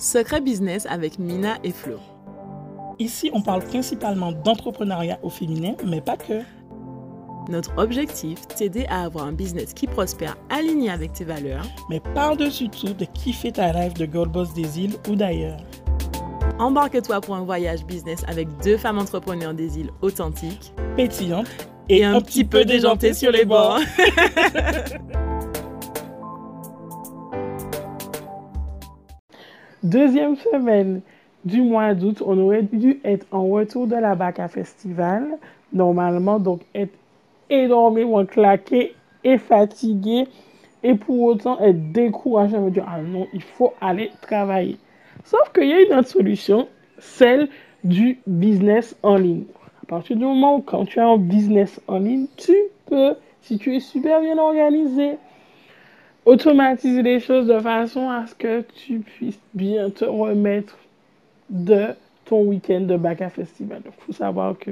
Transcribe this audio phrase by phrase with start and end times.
[0.00, 1.98] Secret Business avec Mina et Flo.
[2.98, 6.40] Ici, on parle principalement d'entrepreneuriat au féminin, mais pas que.
[7.50, 12.70] Notre objectif, t'aider à avoir un business qui prospère aligné avec tes valeurs, mais par-dessus
[12.70, 15.60] tout de kiffer ta rêve de Gold Boss des îles ou d'ailleurs.
[16.58, 21.46] Embarque-toi pour un voyage business avec deux femmes entrepreneurs des îles authentiques, pétillantes
[21.90, 23.80] et, un, petit peu déjantées sur les bords.
[29.82, 31.00] Deuxième semaine
[31.46, 35.38] du mois d'août, on aurait dû être en retour de la Baca Festival.
[35.72, 36.92] Normalement, donc être
[37.48, 40.28] énormément claqué et fatigué.
[40.82, 44.76] Et pour autant être découragé, me dire, ah non, il faut aller travailler.
[45.24, 46.68] Sauf qu'il y a une autre solution,
[46.98, 47.48] celle
[47.82, 49.44] du business en ligne.
[49.82, 52.54] À partir du moment où quand tu as un business en ligne, tu
[52.84, 55.16] peux, si tu es super bien organisé,
[56.30, 60.78] automatiser les choses de façon à ce que tu puisses bien te remettre
[61.48, 61.88] de
[62.24, 63.82] ton week-end de Baca Festival.
[63.84, 64.70] Il faut savoir que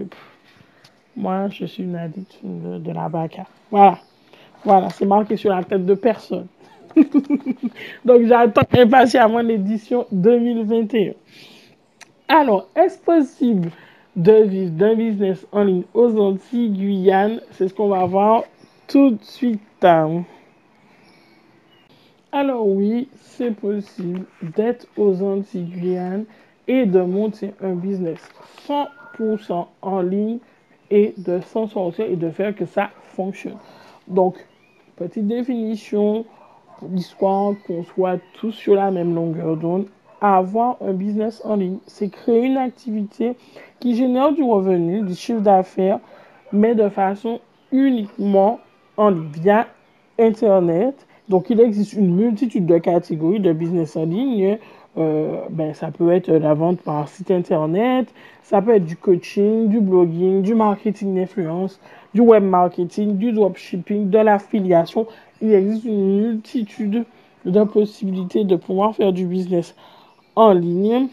[1.17, 3.45] moi, je suis une addict de, la Baca.
[3.73, 3.99] Voilà.
[4.65, 6.47] Voilà, c'est marqué sur la tête de personne.
[8.05, 11.15] Donc, j'attends impatiemment l'édition 2021.
[12.29, 13.71] Alors, est-ce possible
[14.15, 17.41] de vivre d'un business en ligne aux Antilles, Guyane?
[17.53, 18.45] C'est ce qu'on va voir
[18.87, 19.61] tout de suite.
[22.31, 26.27] Alors oui, c'est possible d'être aux Antilles,
[26.69, 28.21] et de monter un business
[28.69, 30.39] 100% en ligne
[30.91, 33.57] et de s'en sortir et de faire que ça fonctionne.
[34.07, 34.37] Donc,
[34.97, 36.27] petite définition,
[36.93, 39.87] l'histoire qu'on soit tous sur la même longueur d'onde.
[40.21, 43.37] Avoir un business en ligne, c'est créer une activité
[43.81, 46.01] qui génère du revenu, du chiffre d'affaires,
[46.53, 47.41] mais de façon
[47.73, 48.61] uniquement
[48.99, 49.67] en ligne, via
[50.19, 51.07] Internet.
[51.29, 54.59] Donc, il existe une multitude de catégories de business en ligne.
[54.97, 58.13] Euh, ben, ça peut être la vente par site internet,
[58.43, 61.79] ça peut être du coaching, du blogging, du marketing d'influence,
[62.15, 65.07] du web marketing, du dropshipping, de l'affiliation.
[65.41, 67.05] Il existe une multitude
[67.45, 69.77] de possibilités de pouvoir faire du business
[70.35, 71.09] en ligne.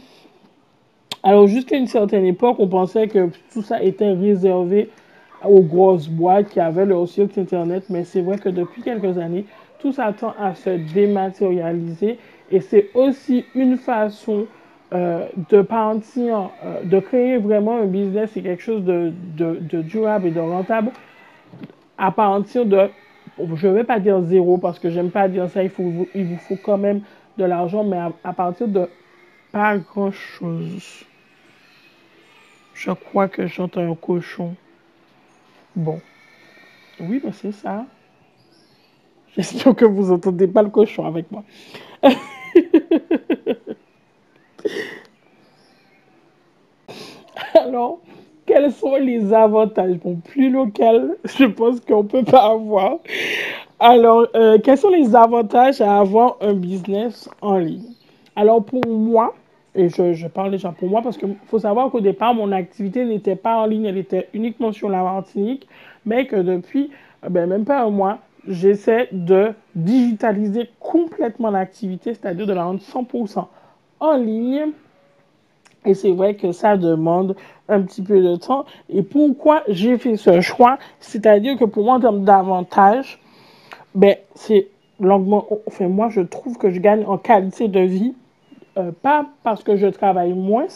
[1.22, 4.90] Alors jusqu'à une certaine époque, on pensait que tout ça était réservé
[5.44, 9.46] aux grosses boîtes qui avaient leur site internet, mais c'est vrai que depuis quelques années,
[9.86, 12.18] tout ça tend à se dématérialiser
[12.50, 14.48] et c'est aussi une façon
[14.94, 19.14] euh, de partir, euh, de créer vraiment un business et quelque chose de,
[19.84, 20.90] durable et de rentable
[22.00, 22.90] à partir de,
[23.38, 26.26] je ne vais pas dire zéro parce que j'aime pas dire ça, il, faut, il
[26.26, 27.02] vous faut quand même
[27.38, 28.90] de l'argent, mais à, partir de
[29.52, 31.06] pas grand-chose.
[32.74, 34.56] Je crois que j'entends un cochon.
[35.76, 36.02] Bon.
[37.00, 37.86] Oui, mais c'est ça.
[39.38, 41.44] J'espère que vous n'entendez pas le cochon avec moi.
[47.54, 48.00] Alors,
[48.46, 49.98] quels sont les avantages?
[49.98, 53.00] Bon, plus local, je pense qu'on ne peut pas avoir.
[53.80, 57.94] Alors, euh, quels sont les avantages à avoir un business en ligne?
[58.36, 59.34] Alors, pour moi,
[59.76, 63.36] et je, parle déjà pour moi parce qu'il faut savoir qu'au départ, mon activité n'était
[63.36, 65.68] pas en ligne, elle était uniquement sur la Martinique,
[66.06, 66.92] mais que depuis,
[67.26, 72.80] euh, ben, même pas un mois, j'essaie de digitaliser complètement l'activité, c'est-à-dire de la rendre
[72.80, 73.46] 100%
[74.00, 74.72] en ligne.
[75.86, 77.36] Et c'est vrai que ça demande
[77.70, 78.66] un petit peu de temps.
[78.90, 80.80] Et pourquoi j'ai fait ce choix?
[81.00, 83.20] C'est-à-dire que pour moi, en termes d'avantages,
[83.94, 84.68] ben, c'est
[85.00, 85.46] longuement.
[85.68, 88.16] Enfin, moi, je trouve que je gagne en qualité de vie.
[88.78, 90.68] Euh, pas parce que je travaille moins,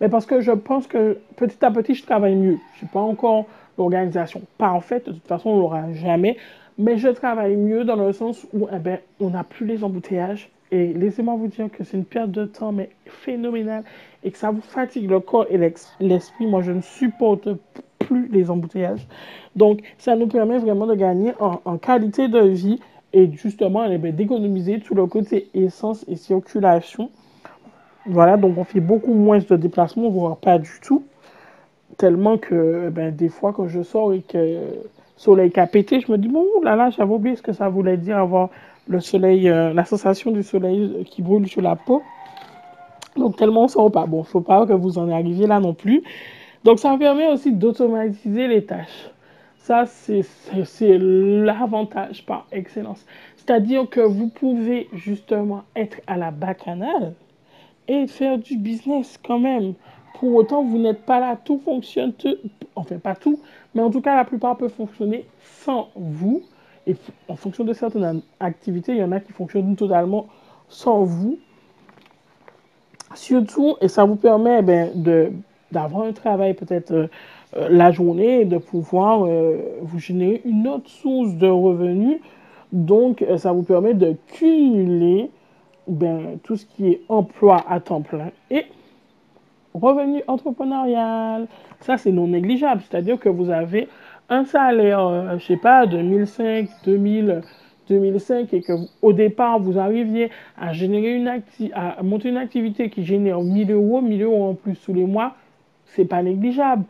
[0.00, 2.58] mais parce que je pense que petit à petit, je travaille mieux.
[2.76, 3.46] Je n'ai pas encore
[3.78, 5.06] l'organisation parfaite.
[5.06, 6.36] De toute façon, on ne l'aura jamais.
[6.78, 10.50] Mais je travaille mieux dans le sens où eh ben, on n'a plus les embouteillages.
[10.72, 13.84] Et laissez-moi vous dire que c'est une perte de temps, mais phénoménale,
[14.24, 15.58] et que ça vous fatigue le corps et
[16.00, 16.46] l'esprit.
[16.46, 17.48] Moi, je ne supporte
[18.00, 19.06] plus les embouteillages.
[19.54, 22.80] Donc, ça nous permet vraiment de gagner en, qualité de vie
[23.12, 27.10] et justement eh ben, d'économiser tout le côté essence et circulation.
[28.04, 31.04] Voilà, donc on fait beaucoup moins de déplacements, voire pas du tout.
[31.96, 34.58] Tellement que eh ben, des fois, quand je sors et que
[35.16, 37.68] soleil qui a pété, je me dis, bon, là là, j'avais oublié ce que ça
[37.68, 38.50] voulait dire avoir
[38.88, 42.02] le soleil, euh, la sensation du soleil qui brûle sur la peau.
[43.16, 44.06] Donc, tellement on sent pas.
[44.06, 46.02] Bon, faut pas que vous en arriviez là non plus.
[46.64, 49.10] Donc, ça permet aussi d'automatiser les tâches.
[49.58, 53.04] Ça, c'est l'avantage par excellence.
[53.36, 57.14] C'est-à-dire que vous pouvez justement être à la bacchanale
[57.88, 59.74] et faire du business quand même.
[60.18, 62.12] Pour autant, vous n'êtes pas là, tout fonctionne,
[62.74, 63.38] enfin pas tout,
[63.74, 66.42] mais en tout cas, la plupart peuvent fonctionner sans vous.
[66.86, 66.96] Et
[67.28, 70.26] en fonction de certaines activités, il y en a qui fonctionnent totalement
[70.68, 71.38] sans vous.
[73.14, 74.90] Surtout, et ça vous permet ben,
[75.70, 77.06] d'avoir un travail peut-être euh,
[77.56, 82.20] euh, la journée et de pouvoir euh, vous générer une autre source de revenus.
[82.72, 85.30] Donc, ça vous permet de cumuler
[85.86, 88.64] ben, tout ce qui est emploi à temps plein et
[89.78, 91.46] revenu entrepreneurial.
[91.80, 92.82] Ça, c'est non négligeable.
[92.88, 93.88] C'est-à-dire que vous avez
[94.28, 97.42] un salaire, je sais pas, de 1005, 2000
[97.88, 101.42] 2005 et que au départ vous arriviez à générer une
[101.74, 105.34] à monter une activité qui génère 1000 euros, 1000 euros en plus tous les mois,
[105.86, 106.84] c'est pas négligeable.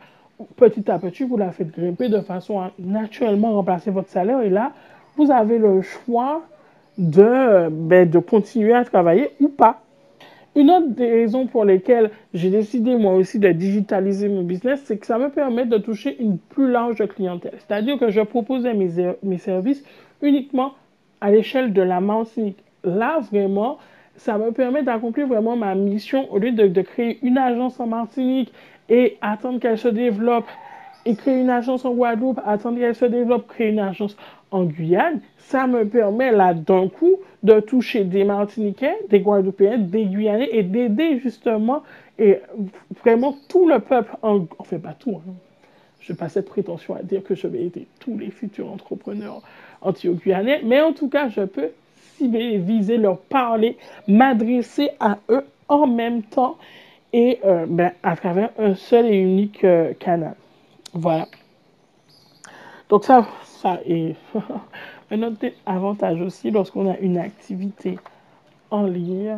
[0.55, 4.49] Petit à petit, vous la faites grimper de façon à naturellement remplacer votre salaire et
[4.49, 4.71] là,
[5.15, 6.43] vous avez le choix
[6.97, 9.81] de, ben, de continuer à travailler ou pas.
[10.57, 14.97] Une autre des raisons pour lesquelles j'ai décidé moi aussi de digitaliser mon business, c'est
[14.97, 17.53] que ça me permet de toucher une plus large clientèle.
[17.59, 18.89] C'est-à-dire que je proposais mes,
[19.21, 19.83] mes services
[20.23, 20.73] uniquement
[21.21, 22.57] à l'échelle de la Martinique.
[22.83, 23.77] Là, vraiment,
[24.15, 28.51] ça me permet d'accomplir vraiment ma mission au lieu de, créer une agence en Martinique
[28.89, 30.47] et attendre qu'elle se développe
[31.07, 34.17] et créer une agence en Guadeloupe, attendre qu'elle se développe, créer une agence
[34.51, 40.05] en Guyane, ça me permet là d'un coup de toucher des Martiniquais, des Guadeloupéens, des
[40.05, 41.83] Guyanais et d'aider justement
[42.19, 42.39] et
[43.01, 45.31] vraiment tout le peuple, en, fait pas tout, hein.
[46.01, 49.41] je n'ai pas cette prétention à dire que je vais aider tous les futurs entrepreneurs
[49.81, 51.69] anti-guyanais, mais en tout cas, je peux
[52.17, 53.77] cibler, viser, leur parler,
[54.09, 56.57] m'adresser à eux en même temps
[57.13, 60.35] et euh, ben, à travers un seul et unique euh, canal.
[60.99, 61.27] Voilà.
[62.89, 64.15] Donc ça, ça est
[65.11, 67.99] un autre avantage aussi lorsqu'on a une activité
[68.71, 69.37] en ligne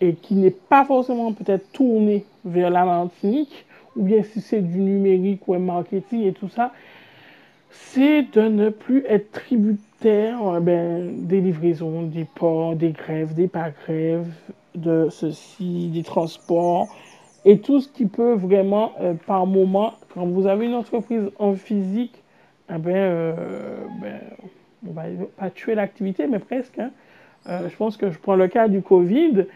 [0.00, 4.78] et qui n'est pas forcément peut-être tournée vers la Martinique, ou bien si c'est du
[4.78, 6.72] numérique ou un marketing et tout ça,
[7.72, 13.48] c'est de ne plus être tributaire euh, ben, des livraisons, des ports, des grèves, des
[13.48, 14.32] pas grèves,
[14.76, 16.88] de ceci, des transports
[17.44, 21.54] et tout ce qui peut vraiment, euh, par moment, quand vous avez une entreprise en
[21.54, 22.22] physique,
[22.68, 23.34] eh ben, euh,
[24.00, 24.20] ben,
[24.86, 25.02] on va
[25.36, 26.78] pas tuer l'activité, mais presque.
[26.78, 26.90] Hein.
[27.46, 29.46] je pense que je prends le cas du Covid,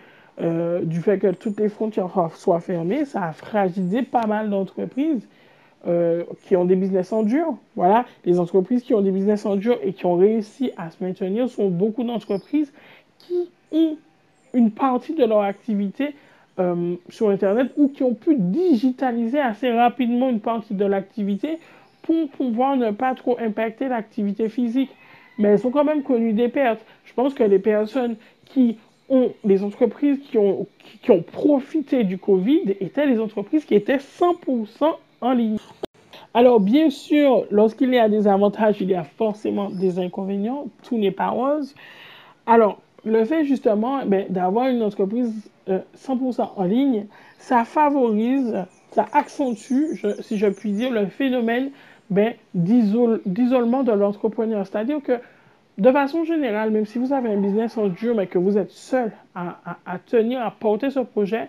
[0.82, 5.26] du fait que toutes les frontières soient fermées, ça a fragilisé pas mal d'entreprises.
[5.86, 7.58] Euh, qui ont des business en dur.
[7.76, 11.04] Voilà, les entreprises qui ont des business en dur et qui ont réussi à se
[11.04, 12.72] maintenir sont beaucoup d'entreprises
[13.18, 13.98] qui ont
[14.54, 16.14] une partie de leur activité
[16.58, 21.58] euh, sur Internet ou qui ont pu digitaliser assez rapidement une partie de l'activité
[22.02, 24.90] pour pouvoir ne pas trop impacter l'activité physique.
[25.38, 26.84] Mais elles sont quand même connues des pertes.
[27.04, 28.78] Je pense que les personnes qui
[29.08, 30.66] ont, les entreprises qui ont,
[31.02, 34.94] qui ont profité du Covid étaient les entreprises qui étaient 100%
[35.32, 35.56] ligne.
[36.34, 40.66] Alors, bien sûr, lorsqu'il y a des avantages, il y a forcément des inconvénients.
[40.82, 41.74] Tout n'est pas rose.
[42.46, 45.32] Alors, le fait justement ben, d'avoir une entreprise
[45.68, 47.06] 100% euh, en ligne,
[47.38, 51.70] ça favorise, ça accentue, si je puis dire, le phénomène
[52.10, 54.66] ben, d'isolement de l'entrepreneur.
[54.66, 55.18] C'est-à-dire que,
[55.78, 58.70] de façon générale, même si vous avez un business en dur, mais que vous êtes
[58.70, 61.48] seul à, tenir, à porter ce projet,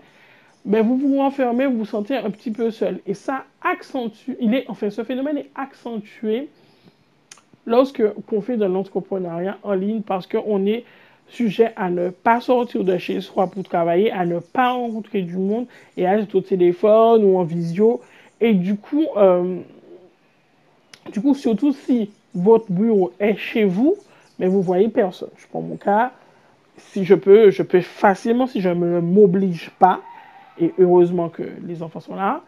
[0.66, 3.00] ben vous vous renfermez, vous vous sentez un petit peu seul.
[3.06, 6.50] Et ça accentue, il est, enfin, ce phénomène est accentué
[7.68, 10.86] lorsque qu'on fait de l'entrepreneuriat en ligne parce qu'on est
[11.28, 15.38] sujet à ne pas sortir de chez soi pour travailler, à ne pas rencontrer du
[15.38, 15.66] monde
[15.98, 18.02] et à être au téléphone ou en visio.
[18.42, 19.60] Et du coup, euh,
[21.12, 23.96] du coup, surtout si votre bureau est chez vous,
[24.40, 25.30] mais vous voyez personne.
[25.38, 26.12] Je prends mon cas,
[26.78, 30.02] si je peux, je peux facilement, si je ne m'oblige pas,
[30.60, 32.42] et heureusement que les enfants sont là,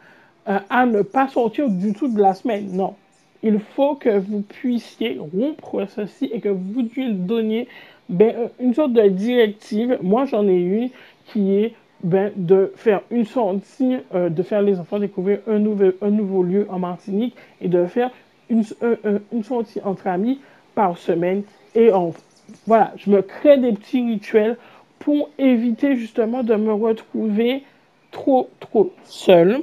[0.47, 2.71] euh, à ne pas sortir du tout de la semaine.
[2.71, 2.95] Non.
[3.43, 7.67] Il faut que vous puissiez rompre ceci et que vous donniez
[8.09, 9.97] ben, euh, une sorte de directive.
[10.01, 10.89] Moi, j'en ai une
[11.25, 11.73] qui est
[12.03, 16.43] ben, de faire une sortie, euh, de faire les enfants découvrir un, nouvel, un nouveau
[16.43, 18.11] lieu en Martinique et de faire
[18.49, 18.63] une,
[19.33, 20.39] une sortie entre amis
[20.73, 21.43] par semaine.
[21.75, 21.89] Et
[22.65, 24.57] voilà, je me crée des petits rituels
[24.99, 27.63] pour éviter justement de me retrouver
[28.11, 29.61] trop, trop seul.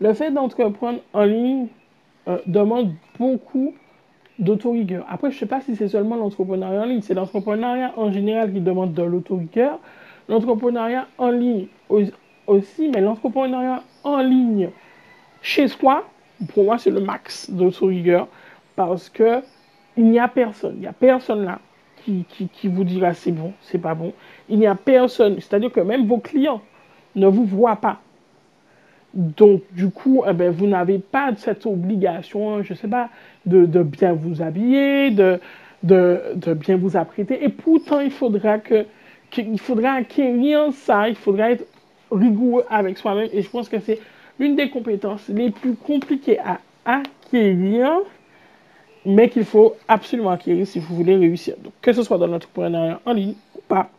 [0.00, 1.68] Le fait d'entreprendre en ligne
[2.28, 3.74] euh, demande beaucoup
[4.38, 5.04] d'autorigueur.
[5.08, 8.52] Après, je ne sais pas si c'est seulement l'entrepreneuriat en ligne, c'est l'entrepreneuriat en général
[8.52, 9.78] qui demande de l'autorigueur.
[10.28, 11.66] L'entrepreneuriat en ligne
[12.46, 14.70] aussi, mais l'entrepreneuriat en ligne
[15.42, 16.04] chez soi,
[16.54, 18.28] pour moi, c'est le max d'autorigueur
[18.76, 19.42] parce que
[19.96, 21.58] il n'y a personne, il n'y a personne là
[22.04, 24.12] qui, vous dira c'est bon, c'est pas bon.
[24.48, 26.60] Il n'y a personne, c'est-à-dire que même vos clients
[27.14, 28.00] ne vous voient pas.
[29.14, 33.10] Donc, du coup, eh ben, vous n'avez pas cette obligation, je ne sais pas,
[33.46, 35.40] de, bien vous habiller, de,
[35.82, 37.44] de, bien vous apprêter.
[37.44, 38.86] Et pourtant, il faudra que,
[39.30, 41.66] qu'il faudrait acquérir ça, il faudrait être
[42.10, 43.28] rigoureux avec soi-même.
[43.32, 43.98] Et je pense que c'est
[44.38, 47.90] l'une des compétences les plus compliquées à acquérir,
[49.04, 51.56] mais qu'il faut absolument acquérir si vous voulez réussir.
[51.62, 53.90] Donc, que ce soit dans l'entrepreneuriat en ligne ou pas.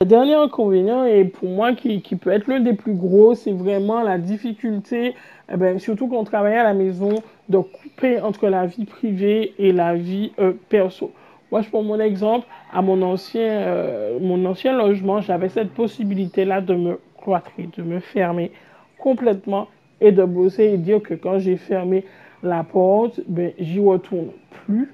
[0.00, 3.52] Le dernier inconvénient, et pour moi qui, qui peut être l'un des plus gros, c'est
[3.52, 5.16] vraiment la difficulté,
[5.52, 9.54] eh ben, surtout quand on travaille à la maison, de couper entre la vie privée
[9.58, 11.10] et la vie euh, perso.
[11.50, 12.46] Moi, je prends mon exemple.
[12.72, 17.98] À mon ancien, euh, mon ancien logement, j'avais cette possibilité-là de me cloîtrer, de me
[17.98, 18.52] fermer
[18.98, 19.66] complètement
[20.00, 22.04] et de bosser et dire que quand j'ai fermé
[22.44, 24.28] la porte, ben, j'y retourne
[24.64, 24.92] plus.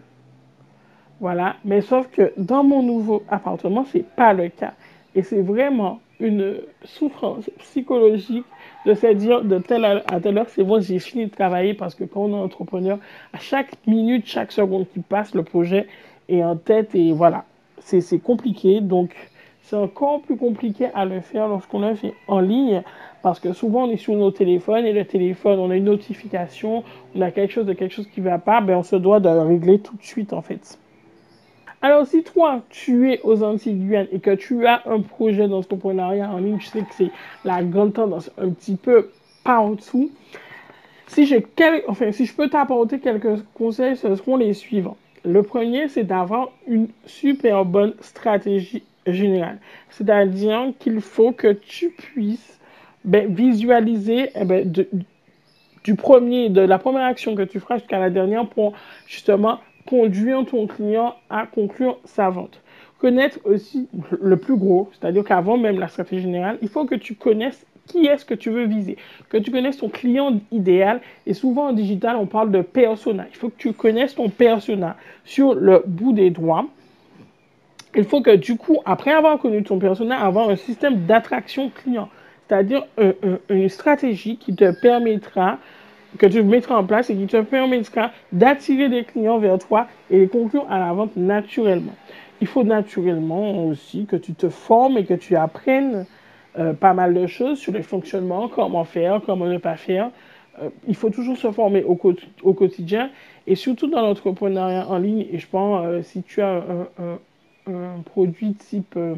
[1.21, 1.57] Voilà.
[1.65, 4.73] Mais sauf que dans mon nouveau appartement, c'est pas le cas.
[5.15, 8.45] Et c'est vraiment une souffrance psychologique
[8.87, 11.95] de se dire de telle à telle heure, c'est bon, j'ai fini de travailler parce
[11.95, 12.99] que quand on est entrepreneur,
[13.33, 15.87] à chaque minute, chaque seconde qui passe, le projet
[16.29, 17.45] est en tête et voilà.
[17.79, 18.81] C'est compliqué.
[18.81, 19.15] Donc,
[19.63, 22.83] c'est encore plus compliqué à le faire lorsqu'on le fait en ligne
[23.23, 26.85] parce que souvent on est sur nos téléphones et le téléphone, on a une notification,
[27.15, 29.21] on a quelque chose de quelque chose qui ne va pas, ben on se doit
[29.21, 30.79] de le régler tout de suite en fait.
[31.85, 36.39] Alors si toi tu es aux Antilles et que tu as un projet d'entrepreneuriat en
[36.39, 37.11] ligne, je sais que c'est
[37.45, 39.11] la grande tendance un petit peu
[39.45, 40.11] partout.
[41.09, 41.31] Si,
[41.87, 44.97] enfin, si je peux t'apporter quelques conseils, ce seront les suivants.
[45.27, 49.59] Le premier, c'est d'avoir une super bonne stratégie générale.
[49.91, 52.59] C'est-à-dire qu'il faut que tu puisses
[53.05, 54.73] ben, visualiser eh ben,
[55.85, 58.73] du premier, de la première action que tu feras jusqu'à la dernière pour
[59.07, 62.61] justement conduire ton client à conclure sa vente.
[62.99, 63.89] Connaître aussi
[64.21, 68.07] le plus gros, c'est-à-dire qu'avant même la stratégie générale, il faut que tu connaisses qui
[68.07, 68.97] est-ce que tu veux viser,
[69.29, 71.03] que tu connaisses ton client idéal.
[71.27, 73.27] Et souvent en digital, on parle de persona.
[73.31, 76.67] Il faut que tu connaisses ton persona sur le bout des doigts
[77.97, 82.09] il faut que du coup, après avoir connu ton personnel, avoir un système d'attraction client,
[82.47, 82.85] c'est-à-dire
[83.49, 85.59] une stratégie qui te permettra,
[86.19, 90.19] que tu mettras en place et qui te permettra d'attirer des clients vers toi et
[90.19, 91.95] les conclure à la vente naturellement.
[92.41, 96.07] Il faut naturellement aussi que tu te formes et que tu apprennes
[96.59, 100.11] euh, pas mal de choses sur les fonctionnements, comment faire, comment ne pas faire.
[100.63, 103.11] Euh, il faut toujours se former au, quotidien
[103.47, 105.27] et surtout dans l'entrepreneuriat en ligne.
[105.33, 106.63] Et je pense, euh, si tu as
[106.99, 107.19] un
[107.67, 109.15] un produit type, je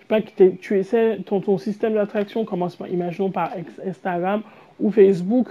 [0.00, 0.20] sais pas,
[0.60, 3.52] tu essaies, ton, ton système d'attraction commence par, imaginons par
[3.84, 4.42] Instagram
[4.88, 5.48] Facebook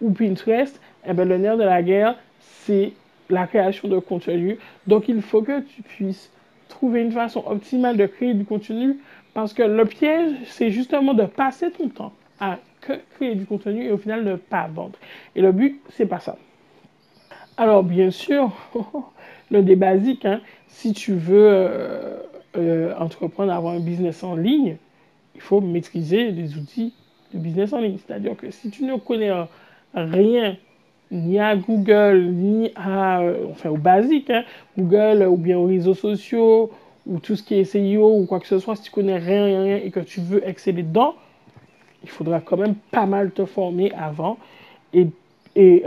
[0.00, 2.92] ou Pinterest, eh bien, le nerf de la guerre, c'est
[3.28, 4.58] la création de contenu.
[4.86, 6.30] Donc, il faut que tu puisses
[6.68, 8.98] trouver une façon optimale de créer du contenu
[9.34, 12.58] parce que le piège, c'est justement de passer ton temps à
[13.16, 14.98] créer du contenu et au final ne pas vendre.
[15.36, 16.36] Et le but, c'est pas ça.
[17.56, 18.50] Alors, bien sûr,
[19.50, 22.16] le des basiques, hein, si tu veux euh,
[22.56, 24.76] euh, entreprendre, avoir un business en ligne,
[25.34, 26.94] il faut maîtriser les outils
[27.32, 27.98] de business en ligne.
[28.04, 29.32] C'est-à-dire que si tu ne connais
[29.94, 30.56] rien,
[31.10, 34.44] ni à Google, ni à, euh, enfin, au basique, hein,
[34.78, 36.70] Google ou bien aux réseaux sociaux,
[37.06, 39.44] ou tout ce qui est SEO ou quoi que ce soit, si tu connais rien,
[39.44, 41.14] rien, rien et que tu veux exceller dedans,
[42.02, 44.38] il faudra quand même pas mal te former avant.
[44.92, 45.08] Et,
[45.56, 45.84] et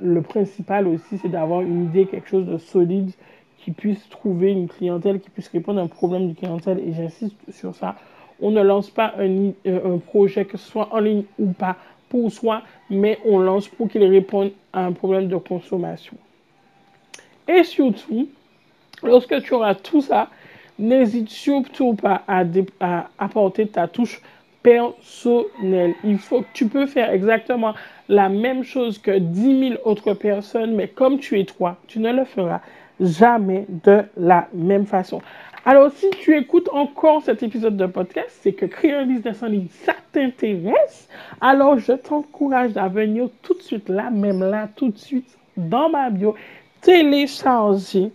[0.00, 3.12] le principal aussi, c'est d'avoir une idée, quelque chose de solide
[3.58, 6.80] qui puisse trouver une clientèle, qui puisse répondre à un problème de clientèle.
[6.80, 7.96] Et j'insiste sur ça.
[8.42, 11.76] On ne lance pas un, euh, un, projet, que ce soit en ligne ou pas,
[12.08, 16.16] pour soi, mais on lance pour qu'il réponde à un problème de consommation.
[17.48, 18.28] Et surtout,
[19.02, 20.28] lorsque tu auras tout ça,
[20.78, 22.44] n'hésite surtout pas à,
[22.80, 24.20] à, apporter ta touche
[24.62, 25.94] personnelle.
[26.04, 27.74] Il faut que tu peux faire exactement
[28.08, 32.12] la même chose que 10 000 autres personnes, mais comme tu es toi, tu ne
[32.12, 32.60] le feras
[33.00, 35.20] jamais de la même façon.
[35.64, 39.46] Alors, si tu écoutes encore cet épisode de podcast, c'est que créer un business en
[39.46, 41.08] ligne, ça t'intéresse.
[41.40, 45.88] Alors, je t'encourage à venir tout de suite, là, même là, tout de suite, dans
[45.88, 46.34] ma bio,
[46.80, 48.10] télécharger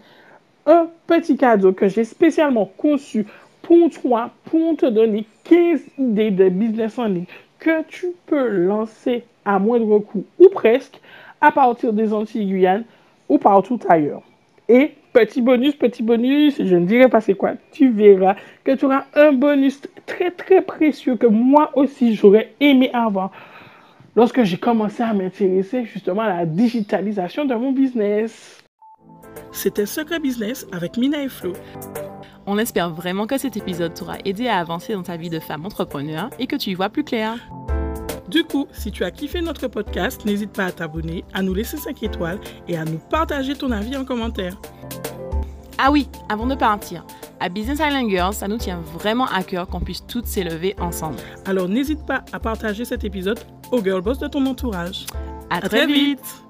[0.66, 3.26] un petit cadeau que j'ai spécialement conçu
[3.62, 7.26] pour toi, pour te donner 15 idées de business en ligne
[7.60, 11.00] que tu peux lancer à moindre coût ou presque
[11.40, 12.84] à partir des Antilles Guyane
[13.30, 14.24] ou partout ailleurs.
[14.68, 18.86] Et petit bonus, petit bonus, je ne dirai pas c'est quoi, tu verras que tu
[18.86, 23.32] auras un bonus très très précieux que moi aussi j'aurais aimé avoir
[24.16, 28.64] lorsque j'ai commencé à m'intéresser justement à la digitalisation de mon business.
[29.52, 31.54] C'était Secret Business avec Mina et Flo.
[32.46, 35.66] On espère vraiment que cet épisode t'aura aidé à avancer dans ta vie de femme
[35.66, 37.40] entrepreneur et que tu y vois plus clair.
[38.30, 41.78] Du coup, si tu as kiffé notre podcast, n'hésite pas à t'abonner, à nous laisser
[41.78, 44.58] 5 étoiles et à nous partager ton avis en commentaire.
[45.78, 47.06] Ah oui, avant de partir,
[47.40, 51.18] à Business Island Girls, ça nous tient vraiment à cœur qu'on puisse toutes s'élever ensemble.
[51.46, 53.40] Alors n'hésite pas à partager cet épisode
[53.72, 55.06] aux girl boss de ton entourage.
[55.50, 56.44] À, très, vite.